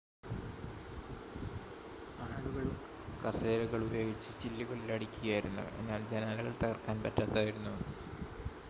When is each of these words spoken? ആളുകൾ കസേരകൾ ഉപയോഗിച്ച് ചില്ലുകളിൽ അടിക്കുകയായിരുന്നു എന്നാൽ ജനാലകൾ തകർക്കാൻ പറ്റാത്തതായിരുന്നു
ആളുകൾ 2.25 2.65
കസേരകൾ 3.21 3.83
ഉപയോഗിച്ച് 3.83 4.31
ചില്ലുകളിൽ 4.41 4.89
അടിക്കുകയായിരുന്നു 4.91 5.65
എന്നാൽ 5.79 6.03
ജനാലകൾ 6.11 6.53
തകർക്കാൻ 6.57 6.97
പറ്റാത്തതായിരുന്നു 7.03 7.75